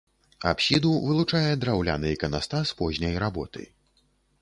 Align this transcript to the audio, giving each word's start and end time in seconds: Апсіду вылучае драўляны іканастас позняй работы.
Апсіду 0.51 0.93
вылучае 1.09 1.51
драўляны 1.65 2.07
іканастас 2.17 2.67
позняй 2.83 3.15
работы. 3.29 3.73